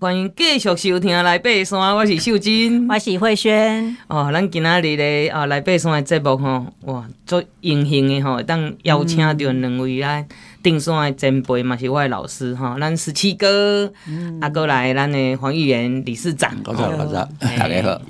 [0.00, 3.94] 欢迎继续收听来爬山，我是秀珍，我是慧萱。
[4.06, 10.26] 哦，咱今仔日咧啊来爬山的节目吼，哇，足荣幸的吼，当邀请到两位咱
[10.62, 13.92] 登山的前辈嘛，是我的老师哈，咱十七哥，
[14.40, 18.00] 啊，过来咱的黄玉元理事长，好，好，好，大家好。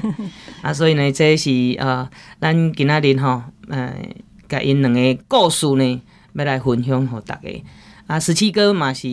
[0.62, 2.08] 啊，所以呢，这是呃，
[2.40, 3.94] 咱今仔日吼，呃，
[4.48, 6.00] 甲因两个故事呢，
[6.34, 7.64] 要来分享给大家。
[8.06, 9.08] 啊，十七哥嘛是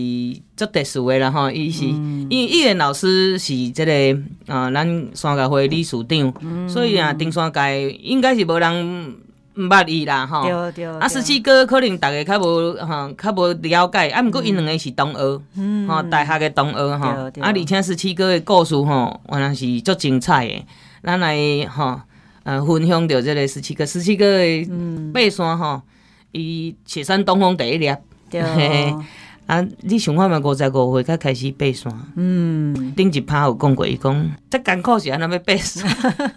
[0.58, 4.22] 足特殊的啦吼，伊是、嗯、因为玉元老师是这个
[4.54, 9.16] 啊，咱山脚会理事长，嗯、所以啊，登山界应该是无人
[9.56, 10.44] 毋捌伊啦吼。
[10.44, 10.86] 对对。
[11.00, 17.08] 啊，十七哥可能大家较无吼，较无了解，啊，毋过因两个是同学，吼、嗯，大学嘅同学吼。
[17.08, 20.66] 啊，而且十七哥嘅故事吼，原来是足精彩的，
[21.02, 21.38] 咱来
[21.70, 22.02] 吼，
[22.44, 25.82] 呃，分享着这个十七哥，十七哥嘅爬山吼，
[26.32, 27.94] 伊雪山东风第一粒。
[28.30, 28.42] 对
[29.48, 30.40] 啊，你想看嘛？
[30.40, 31.94] 五十五岁才开始爬山。
[32.16, 35.86] 嗯，顶一趴有讲过，伊讲这艰苦是安那要爬山？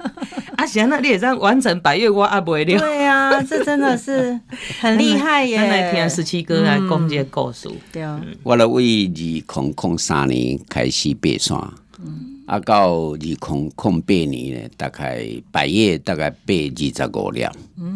[0.56, 2.80] 啊，是安怎你会当完成百岳，我还袂了。
[2.80, 4.40] 对啊，这真的是
[4.80, 5.58] 很厉害耶！
[5.58, 7.70] 来听十七哥来讲这个故事。
[7.92, 9.44] 对啊，我来为二零
[9.76, 11.56] 零三年开始爬山，
[12.04, 13.70] 嗯，啊，到二零零
[14.02, 17.52] 八年呢，大概百岳大概爬二十五了。
[17.78, 17.93] 嗯。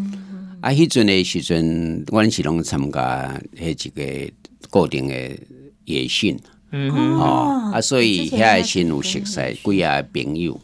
[0.61, 4.33] 啊，迄阵诶时阵，阮是拢参加迄一个
[4.71, 5.39] 固定诶
[5.85, 6.37] 野训，
[6.73, 10.61] 嗯哦，啊，所以遐先有熟悉几啊朋友，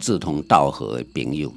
[0.00, 1.52] 志同道合的朋友，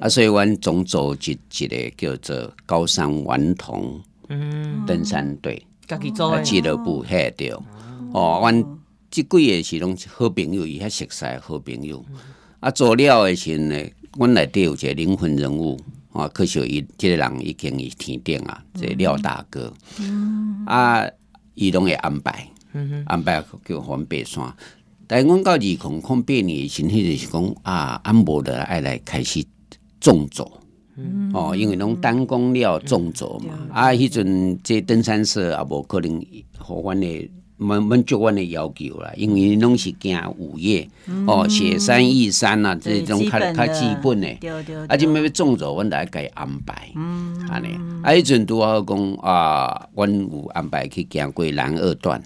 [0.00, 7.62] 啊，所以阮总组一一个叫做高山顽童，嗯，登山队，家己做俱乐部遐着，
[8.12, 8.64] 哦，阮
[9.12, 12.04] 即几个是拢好朋友，伊遐熟悉好朋友，
[12.58, 15.80] 啊，做了诶时阵呢，阮内底有一个灵魂人物。
[16.12, 21.04] 啊，可惜伊即个人已经伊天顶啊，这廖大哥，嗯、啊，
[21.54, 24.54] 伊拢会安排，嗯、安排叫阮爬山。
[25.06, 29.44] 但阮到二零零八年时，迄就是讲啊，安无的爱来开始
[30.00, 30.60] 纵走，
[30.96, 36.24] 嗯、哦，因为拢单工了纵走嘛，嗯、啊，迄阵这登山社也无可能
[36.58, 37.30] 互阮的。
[37.58, 40.88] 满满足阮的要求啦，因为拢是行五岳
[41.26, 44.28] 哦，雪山、玉山啊，这种较较基本的，
[44.88, 46.88] 啊，就咩要种着，阮来给安排，
[47.50, 47.68] 安尼。
[48.02, 52.22] 啊，迄阵拄好讲啊，阮有安排去行过南二段，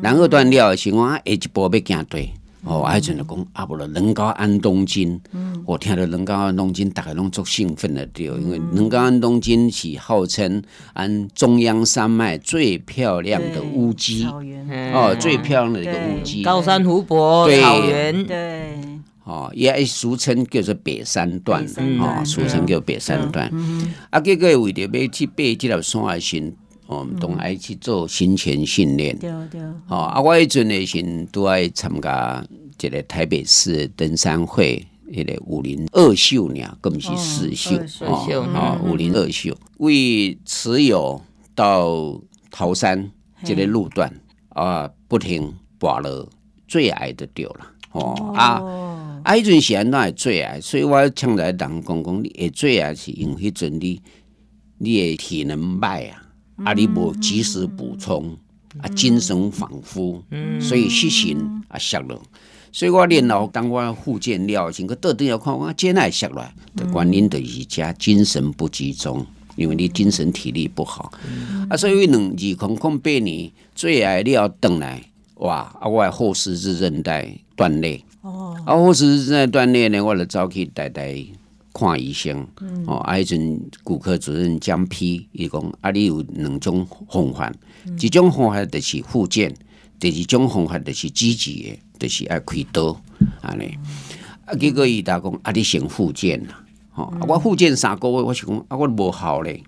[0.00, 2.32] 南二段了是我下一步要行对。
[2.62, 5.18] 哦，还阵就讲啊，不了能高安东京，
[5.64, 10.62] 我听到能高安东京，大家拢足兴奋的对，因为能高安东京是号称
[10.92, 14.26] 安中央山脉最漂亮的乌鸡，
[14.92, 18.78] 哦，最漂亮的一个乌鸡，高山湖泊草原，对，
[19.24, 21.64] 哦，也俗称叫做北山段，
[21.98, 23.50] 哦，俗称叫北山段，
[24.10, 26.52] 啊，结果为着要去爬这条山的时，
[26.90, 32.44] 哦，都爱去做行前训练，对对，哦，啊，我迄阵的时都爱参加。
[32.82, 37.76] 一个台北市登山会，那个武林二秀呢，更是四秀。
[38.00, 41.20] 哦，啊，武林二秀，为持有
[41.54, 42.18] 到
[42.50, 43.10] 桃山
[43.44, 44.10] 这个路段
[44.48, 46.26] 啊，不停跋了
[46.66, 47.66] 最矮的掉了。
[47.92, 48.62] 哦啊，
[49.22, 54.00] 啊，迄阵时安怎会最矮，所以我常来人讲讲，你会最矮是因为迄阵你
[54.78, 56.22] 你的体能歹啊，
[56.64, 58.36] 啊，你无及时补充
[58.80, 60.20] 啊，精神恍惚，
[60.60, 62.20] 所以失神啊，摔了。
[62.72, 69.26] 所以我练老，当我复健了，先个倒转要看我肩来下来的原因就是加精神不集中，
[69.56, 71.12] 因为你精神体力不好。
[71.26, 75.02] 嗯、啊，所以两二零零八年最爱了等来，
[75.36, 75.76] 哇！
[75.80, 78.00] 啊，我后十字韧带断裂。
[78.22, 78.56] 哦。
[78.64, 81.12] 啊，后十字韧带断裂呢，我就走去带带
[81.72, 82.46] 看医生。
[82.60, 87.52] 嗯、哦，啊，迄阵骨科主任江批伊讲，啊，你有两种方法，
[88.00, 89.54] 一种方法就是复健，
[89.98, 91.78] 第二种方法就是积极的。
[92.00, 92.98] 就是爱开刀，
[93.42, 93.76] 安尼。
[94.46, 99.62] 啊，结果伊大讲啊，你先复健啦，吼，啊我复健三个月，我是讲啊，我无效咧，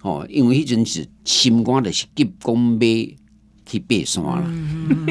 [0.00, 3.06] 吼，因为迄阵是心肝着是急讲要
[3.64, 4.50] 去爬山啦，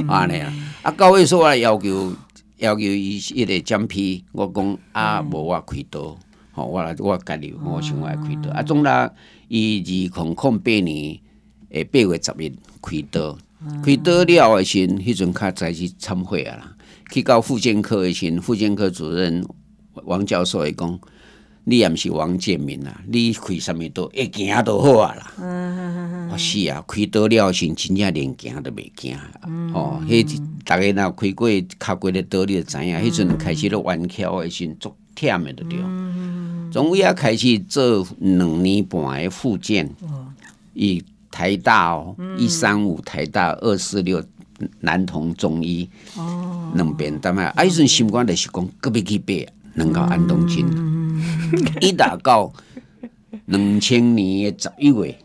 [0.09, 2.13] 安尼啊，啊，到尾说我要求
[2.57, 6.17] 要求伊迄个奖批，我讲啊，无我开刀，
[6.55, 9.11] 吼，我来我家己我想我爱开刀，啊，总啦，
[9.49, 11.19] 伊二零零八年
[11.69, 13.37] 诶八月十日开刀。
[13.83, 16.75] 开刀了的时，迄阵较早去参会啊啦。
[17.11, 19.43] 去到复健科的时，复健科主任
[20.05, 20.99] 王教授会讲
[21.65, 29.17] ：“你也毋是王建民啊，你开什么刀一行都好啊啦。”嗯嗯是啊，开刀了时，真正连行都袂行。
[29.73, 31.49] 哦，迄大个若开过
[31.79, 32.95] 敲过的刀，你就知影。
[32.97, 35.79] 迄阵开始咧弯桥的时，足忝的着对。
[36.71, 39.89] 从尾啊开始做两年半的复健，
[40.73, 41.03] 以。
[41.31, 44.23] 台大哦，一三五台大二四六
[44.79, 49.33] 男童中医哦，两边但嘛，啊，迄阵心肝就是讲，隔壁去爬
[49.73, 50.65] 能够安东金，
[51.81, 52.53] 一打到
[53.47, 55.19] 两千年的十一月，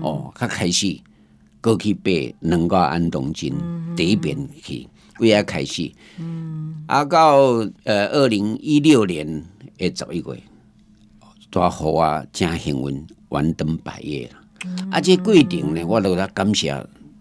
[0.00, 0.98] 哦，较开始
[1.60, 3.54] 过去爬能够安东金
[3.96, 7.36] 第一遍去，为啊开始，嗯啊到
[7.84, 9.44] 呃二零一六年
[9.78, 10.42] 诶十一月，
[11.50, 14.36] 大雨啊真幸运，完登百岳了。
[14.90, 16.74] 啊，这过程呢，我都来感谢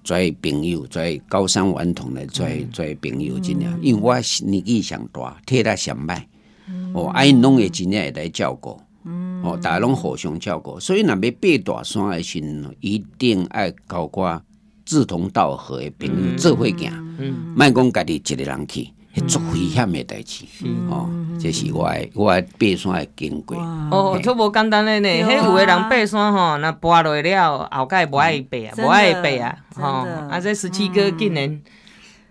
[0.04, 4.16] 这些朋友，这些高山顽童的这些这些朋友，真的，因为我
[4.46, 6.24] 年纪上大，体力上歹，
[6.94, 8.80] 哦，啊，因拢会真正会来照顾，
[9.44, 14.42] 哦，大家拢互相照顾，所以若要爬大山的时阵，一定爱交挂
[14.86, 16.92] 志同道合的朋友做伙行，
[17.56, 18.90] 莫讲家己一个人去。
[19.28, 20.44] 足危险的代志，
[20.90, 21.10] 哦，
[21.40, 23.56] 这是我的我的爬山的经过。
[23.90, 29.88] 哦，足无简单嘞呢，迄有的人爬山吼，那跋落了后盖无爱爬啊，无爱爬啊，吼，
[30.30, 31.62] 啊这十七哥竟然。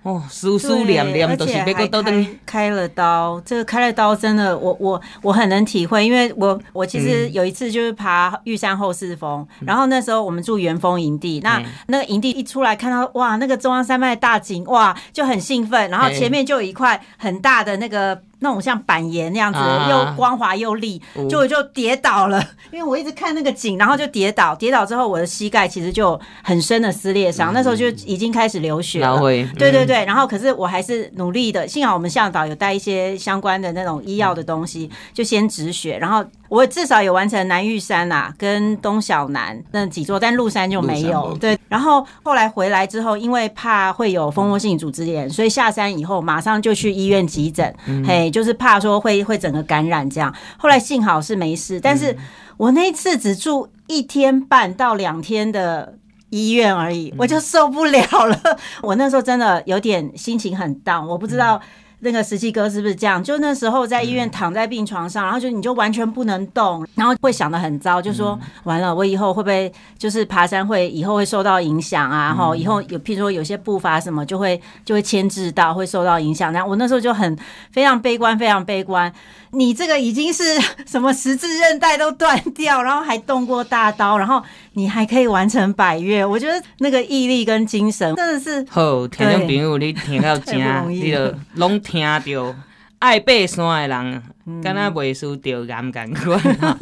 [0.04, 18.22] 哦，思思念念都是别个都等开了刀，这个开了刀真的，我我我很能体会，因为我我其实有一次就是爬玉山后四峰，嗯、然后那时候我们住元丰营地，那、嗯、那个营地一出来看到哇，那个中央山脉大景哇，就很兴奋，然后前面就有一块很大的那个。
[18.40, 19.58] 那种像板岩那样子，
[19.90, 22.42] 又光滑又立，就我就跌倒了，
[22.72, 24.54] 因为我一直看那个景，然后就跌倒。
[24.54, 29.18] 跌倒之后，我的膝盖其实就很深的撕裂伤，那时候就已经开始流血了。
[29.58, 36.24] 对对对，然后可是我还是努力的，幸好我们向导有带一些相关的那种医药的东西，就先止血，然后。
[36.54, 41.36] 我至少有完成南玉山呐、啊，跟东小南那几座，但鹿山就没有。
[41.40, 50.32] 对，然后后来回来之后，因为怕会有蜂窝性组织炎，所以下山以后马上就去医院急诊，嗯、嘿，就是怕说会会整个感染这样。
[50.56, 52.16] 后来幸好是没事，但是
[52.56, 55.94] 我那次只住一天半到两天的
[56.30, 58.38] 医院而已，我就受不了了。
[58.80, 61.60] 我那时候真的有点心情很 down，我不知道。
[62.04, 63.22] 那个十七哥是不是这样？
[63.24, 72.26] 就那时候在医院躺在病床上，然后就你就完全不能动，然后会想的很糟，就说完了，我以后会不会就是爬山会以后会受到影响啊？
[72.26, 76.52] 然后以后有譬如说有些步伐什么就会就会牵制到，会受到影响。
[76.52, 77.36] 然后我那时候就很
[77.72, 79.10] 非常悲观，非常悲观。
[79.50, 80.42] 你这个已经是
[80.84, 84.42] 什么十字韧带都断掉，然后还动过大刀，然后
[84.74, 89.06] 你还可以完成百越，我觉得那个毅力跟精神真的是好。
[89.08, 92.54] 听众朋友，你听到这，你就拢听到
[92.98, 96.40] 爱爬山的人，敢若袂输着岩感官。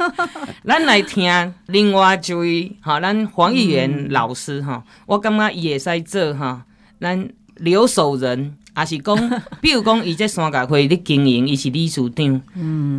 [0.65, 6.63] 咱来听另外一位哈，咱黄议员老师哈，我感觉伊会使做哈，
[6.99, 8.55] 咱留守人。
[8.75, 9.15] 也是讲，
[9.61, 12.41] 比如讲，伊这山脚会咧经营，伊是理事长，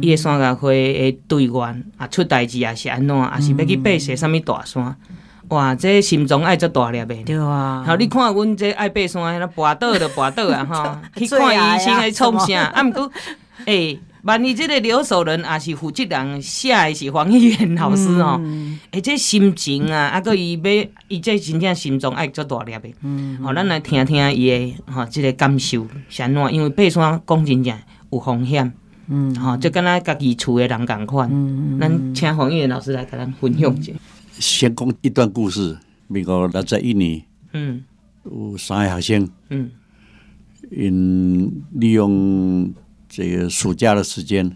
[0.01, 4.97] 伊个山脚会的队员啊出代志也是安怎，也是要去爬些啥物大山，
[5.49, 7.15] 哇，这心脏爱足大粒的。
[7.25, 12.65] 对啊，好，你看阮这爱爬山，那跋倒就跋倒啊， 吼，去看医生来创啥？
[12.75, 13.11] 啊，毋过，
[13.67, 13.99] 诶。
[14.25, 18.41] 万一这个留守人也是负责人写的是黄议员老师哦，
[18.91, 26.55] 哎、嗯，这心情啊，啊，个伊要伊这真正心中爱足大粒的，嗯，好，咱来听听伊的哈，这个感受是安怎？
[26.55, 27.79] 因为爬山讲真正
[28.11, 28.73] 有风险，
[29.09, 33.93] 嗯，好，就跟咱家己厝的人共款，嗯，咱请黄议员老师来跟咱分享一下。
[34.39, 35.77] 先讲一段故事，
[36.09, 37.23] 民国六十一年，
[37.53, 37.85] 嗯，
[38.25, 39.71] 有三个学生，嗯，
[40.71, 42.73] 因利用。
[43.15, 44.51] 这个暑假的时间，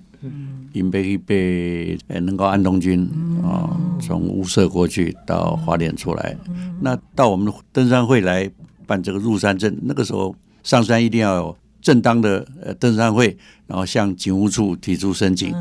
[0.73, 3.09] 因被被能够安东军
[3.41, 6.37] 啊，从乌社过去到花莲出来，
[6.81, 8.51] 那到我们登山会来
[8.85, 10.35] 办这个入山证，那个时候
[10.65, 13.37] 上山一定要有正当的呃登山会，
[13.69, 15.53] 然后向警务处提出申请，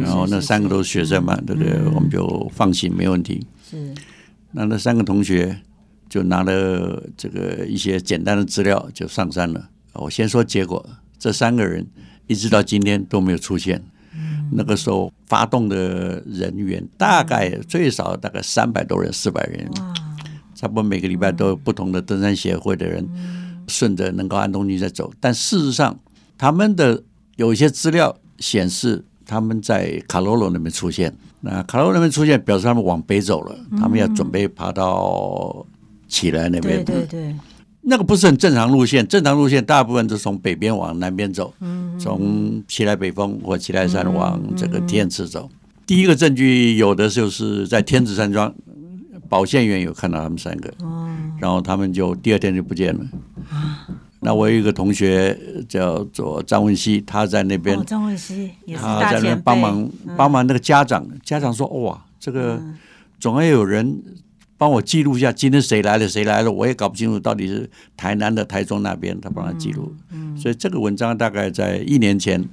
[0.00, 1.72] 然后那三个都是学生嘛，对不对？
[1.92, 3.44] 我们就放心，没问题。
[3.68, 3.92] 是，
[4.52, 5.60] 那那三个同学
[6.08, 9.68] 就拿了这个一些简单的资料就上山了。
[9.94, 11.84] 我先说结果，这三个人。
[12.26, 13.82] 一直到今天都没有出现。
[14.52, 19.68] 那个时候发动的人员大概最少大概三百多人、四百人，
[20.54, 23.04] 差不多每个礼拜都有不同的登山协会的人
[23.66, 25.12] 顺着能够安东尼在走。
[25.18, 25.98] 但事实上，
[26.38, 27.02] 他们的
[27.36, 31.12] 有一些资料显示他们在卡罗罗那边出现。
[31.40, 35.66] 那卡罗罗那边出现，表示他们往北走了，他们要准备爬到
[36.06, 36.84] 起来那边。
[36.84, 37.34] 对对对。
[37.86, 41.52] 那个不是很正常路线，正常路线大部分都从北边往南边走，
[41.98, 45.50] 从奇来北峰或奇来山往这个天池走。
[45.86, 48.54] 第一个证据有的就是在天池山庄，
[49.28, 50.72] 保线员有看到他们三个，
[51.38, 53.04] 然后他们就第二天就不见了。
[54.20, 55.38] 那我有一个同学
[55.68, 59.86] 叫做张文熙，他在那边，张文熙他在那边帮忙
[60.16, 62.62] 帮忙那个家长，家长说哇，这个
[63.20, 64.02] 总要有人。
[64.56, 69.94] 帮我记录一下今天谁来了谁来了，我也搞不清楚到底是台南的、台中那边，他帮他记录。
[70.12, 72.44] 嗯，所以这个文章大概在一年前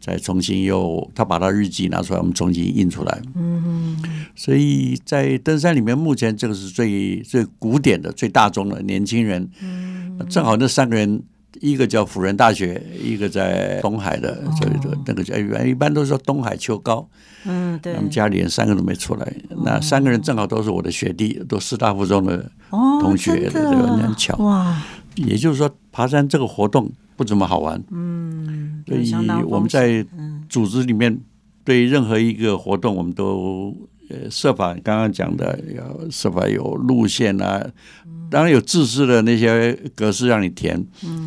[0.00, 3.22] 再重新又他把他日记拿出来，我们重新印出来。
[3.34, 3.96] 嗯，
[4.34, 9.48] 所以在登山里面，目前这个是最最古典的、最大众的年轻人。
[9.62, 11.22] 嗯，正好那三个人。
[11.60, 17.08] 一个叫辅仁大学，一个在东海的，所以说那个叫一般都说东海秋高。
[17.44, 17.94] 嗯，对。
[17.94, 24.36] 他们家里人三个都没出来，那三个人正好都是我的学弟，都师大附中的同学，这个很巧。
[24.36, 24.80] 哇！
[25.16, 27.82] 也就是说，爬山这个活动不怎么好玩。
[27.90, 28.84] 嗯。
[28.86, 29.12] 所以
[29.44, 30.06] 我们在
[30.48, 31.18] 组织里面，
[31.64, 33.74] 对任何一个活动，我们都
[34.10, 37.66] 呃设法刚刚讲的要设法有路线啊。
[38.30, 41.26] 当然有自私的那些格式让你填，嗯，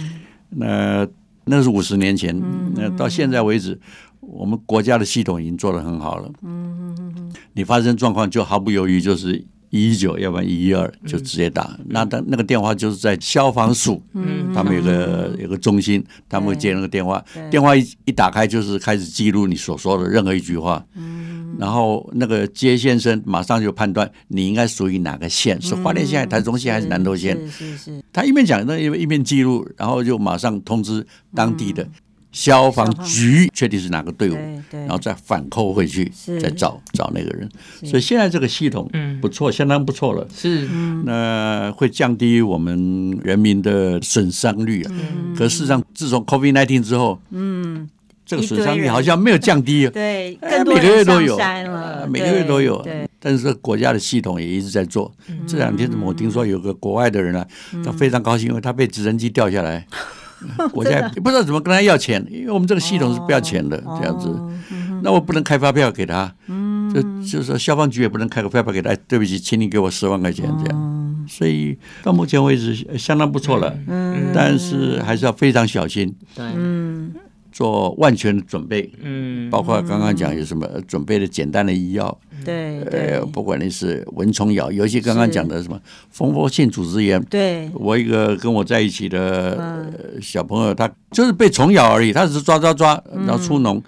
[0.51, 1.05] 那
[1.43, 2.33] 那是五十年前，
[2.75, 3.77] 那到现在为止，
[4.21, 9.35] 我们国家的系统已经做得很好了，嗯，你发生状况就毫不犹豫就是
[9.69, 17.21] 一一九，要不然一一二就直接打，那那那个电话就是在消防署，嗯，他们有个有个中心，他们会接那个电话，
[17.51, 21.22] 电话一一打开就是开始记录你所说的任何一句话，嗯。
[21.59, 27.37] 然后那个接线生马上就判断你应该属于哪个县，是花莲县、台中县还是南投县？
[27.49, 28.03] 是是是。
[28.11, 31.05] 他一边讲，那一边一边记录，然后就马上通知
[31.35, 31.87] 当地的
[32.31, 34.35] 消防局，确定是哪个队伍，
[34.71, 37.49] 然后再反扣回去，再找找那个人。
[37.83, 38.89] 所以现在这个系统
[39.21, 40.27] 不错，相当不错了。
[40.35, 40.67] 是，
[41.05, 44.91] 那会降低我们人民的损伤率啊。
[45.35, 47.89] 可事实上，自从 COVID-19 之后，嗯。
[48.25, 51.37] 这个损伤率好像没有降低， 对，每个月都有，
[52.09, 52.85] 每个月都有。
[53.19, 55.13] 但是国家的系统也一直在做。
[55.47, 57.47] 这两天我听说有个国外的人啊，
[57.83, 59.85] 他非常高兴，因为他被直升机掉下来，
[60.73, 64.29] 国家不知道怎么跟他要钱，因为我们这个系统是不要钱的，这样子。
[65.01, 66.33] 那我不能开发票给他，
[66.93, 71.25] 就就是说消防局也不能开个发票给他，对不起，请你给我十万块钱这样。
[71.25, 73.73] 所以到目前为止相当不错了，
[74.33, 76.13] 但是还是要非常小心。
[76.35, 76.45] 对，
[77.53, 85.79] 做万全的准备，嗯，包括刚刚讲有什么准备的简单的医药，对，呃，不管你是蚊虫咬，尤其刚刚讲的什么
[86.09, 93.79] 蜂窝性组织炎，对，我一个跟我在一起的小朋友，他就是被虫咬而已，他只是抓抓抓，然后出脓，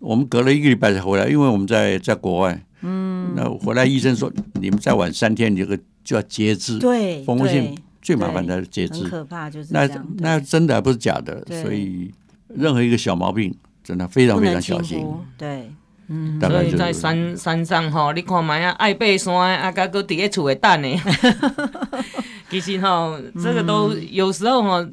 [0.00, 4.28] 我们隔了一个礼拜才回来，因为我们在在国外，嗯，那回来医生说
[4.60, 12.10] 你们再晚三天，你这个就要截肢，对，蜂窝性最麻烦的截肢，可怕就是那那真的还不是假的，所以。
[12.56, 15.06] 任何一个小毛病，真的非常非常小心。
[15.36, 15.70] 对，
[16.08, 21.00] 嗯，所以在山山上吼，你看嘛呀，爱爬山啊，甲搁伫咧厝诶等呢。
[22.50, 24.86] 其实吼，这个都有时候吼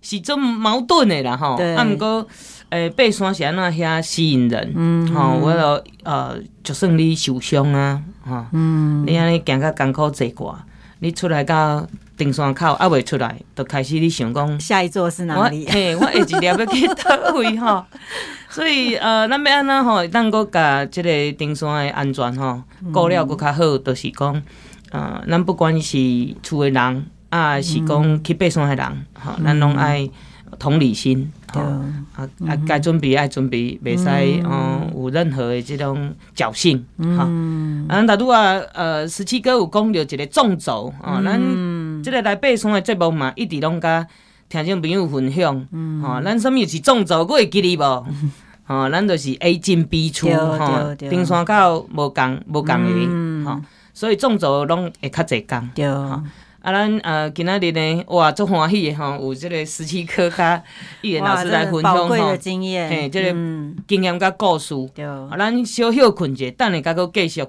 [0.00, 1.56] 是种矛盾的啦吼。
[1.56, 2.26] 啊，毋过
[2.70, 4.72] 诶，爬山是安怎遐吸引人？
[4.74, 10.66] 嗯，吼，为了呃，就算你受伤啊，吼，嗯，你安尼行较艰苦坐挂，
[11.04, 11.86] 你出来到。
[12.16, 15.66] 登山口还未出来，就开始你想讲下一座是哪里？
[15.68, 17.84] 嘿，我下一粒要去 倒位吼。
[18.48, 24.40] 所以呃，咱要安怎吼，咱阁甲即个登山的安全吼顾了阁较好，就是讲
[24.92, 25.98] 呃，咱不管是
[26.40, 30.08] 厝的人啊，是讲去爬山的人，吼，咱拢爱
[30.60, 31.60] 同理心，吼
[32.14, 34.08] 啊啊，该准备爱准备，袂使
[34.44, 36.84] 嗯有任何的这种侥幸，
[37.16, 37.28] 哈。
[37.88, 41.40] 啊，大拄啊，呃，十七哥有讲到一个纵轴哦，咱。
[42.04, 44.06] 即个来爬山的节目嘛，一直拢甲
[44.50, 45.66] 听众朋友分享。
[46.02, 48.06] 吼，咱什么是纵轴，我会记哩无？
[48.66, 53.58] 吼，咱就是 A 进 B 出，吼，登山口无共无共的，吼，
[53.94, 55.66] 所以纵轴拢会较侪工。
[55.74, 55.86] 对，
[56.64, 60.62] 啊，咱呃今仔日呢，哇，足欢喜的吼，有即个十七科甲
[61.02, 63.36] 语言老师来分享吼，嘿，即个
[63.86, 64.74] 经验甲故事。
[64.94, 67.44] 对，啊，咱小休困一下，等下甲佫继续。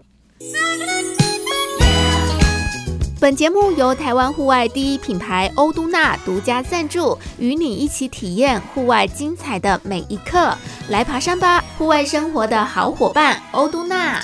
[3.22, 10.53] 本节目由台湾户外第一品牌欧都娜独家赞助，与你一起体验户外精彩的每一刻。
[10.89, 14.19] 来爬山吧，户外生活的好伙伴，欧都纳。